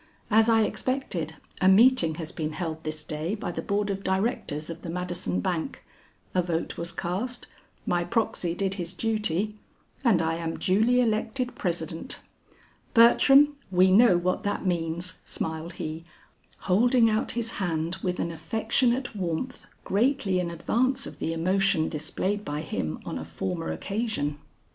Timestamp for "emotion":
21.31-21.89